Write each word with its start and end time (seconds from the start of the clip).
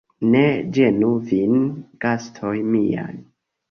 Ne 0.35 0.39
ĝenu 0.77 1.11
vin, 1.29 1.63
gastoj 2.07 2.59
miaj! 2.75 3.11